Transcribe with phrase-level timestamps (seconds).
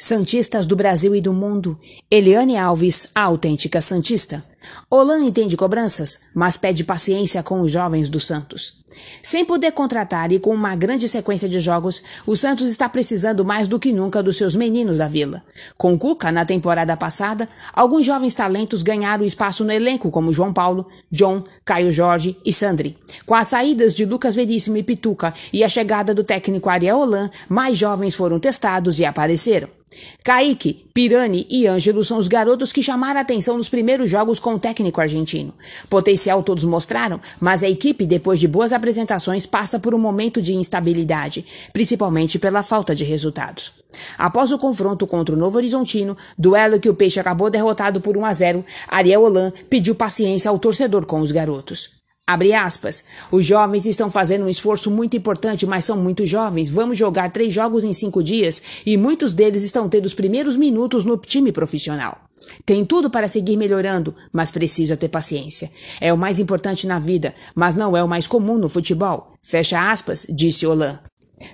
[0.00, 1.76] Santistas do Brasil e do mundo,
[2.08, 4.44] Eliane Alves, a autêntica Santista.
[4.90, 8.78] Olan entende cobranças, mas pede paciência com os jovens do Santos.
[9.22, 13.68] Sem poder contratar e com uma grande sequência de jogos, o Santos está precisando mais
[13.68, 15.42] do que nunca dos seus meninos da vila.
[15.76, 20.86] Com Cuca, na temporada passada, alguns jovens talentos ganharam espaço no elenco, como João Paulo,
[21.10, 22.96] John, Caio Jorge e Sandri.
[23.26, 27.30] Com as saídas de Lucas Veríssimo e Pituca e a chegada do técnico Ariel Olan,
[27.48, 29.68] mais jovens foram testados e apareceram.
[30.24, 34.54] Kaique, Pirani e Ângelo são os garotos que chamaram a atenção nos primeiros jogos com
[34.54, 35.52] o técnico argentino.
[35.90, 40.54] Potencial todos mostraram, mas a equipe, depois de boas apresentações, passa por um momento de
[40.54, 43.74] instabilidade, principalmente pela falta de resultados.
[44.16, 48.24] Após o confronto contra o Novo Horizontino, duelo que o Peixe acabou derrotado por 1
[48.24, 51.90] a 0, Ariel Holan pediu paciência ao torcedor com os garotos.
[52.26, 53.04] Abre aspas.
[53.30, 56.70] Os jovens estão fazendo um esforço muito importante, mas são muito jovens.
[56.70, 61.04] Vamos jogar três jogos em cinco dias e muitos deles estão tendo os primeiros minutos
[61.04, 62.27] no time profissional.
[62.64, 65.70] Tem tudo para seguir melhorando, mas precisa ter paciência.
[66.00, 69.34] É o mais importante na vida, mas não é o mais comum no futebol.
[69.42, 70.98] Fecha aspas, disse Olan.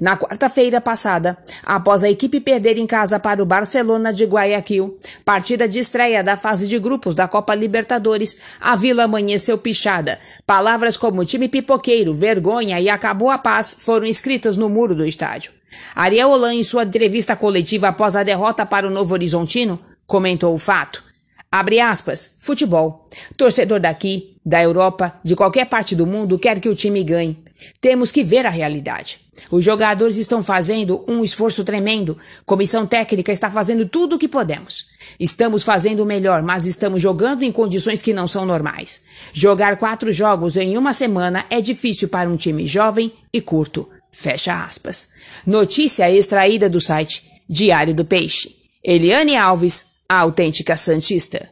[0.00, 5.66] Na quarta-feira passada, após a equipe perder em casa para o Barcelona de Guayaquil, partida
[5.66, 10.18] de estreia da fase de grupos da Copa Libertadores, a Vila amanheceu pichada.
[10.46, 15.52] Palavras como time pipoqueiro, vergonha e acabou a paz foram escritas no muro do estádio.
[15.94, 20.58] Ariel Holan, em sua entrevista coletiva após a derrota para o Novo Horizontino, comentou o
[20.58, 21.04] fato.
[21.52, 23.06] Abre aspas, futebol.
[23.36, 27.38] Torcedor daqui, da Europa, de qualquer parte do mundo quer que o time ganhe.
[27.80, 29.20] Temos que ver a realidade.
[29.50, 32.18] Os jogadores estão fazendo um esforço tremendo.
[32.44, 34.86] Comissão técnica está fazendo tudo o que podemos.
[35.18, 39.02] Estamos fazendo o melhor, mas estamos jogando em condições que não são normais.
[39.32, 43.88] Jogar quatro jogos em uma semana é difícil para um time jovem e curto.
[44.10, 45.08] Fecha aspas.
[45.46, 48.60] Notícia extraída do site Diário do Peixe.
[48.82, 51.48] Eliane Alves, a autêntica Santista.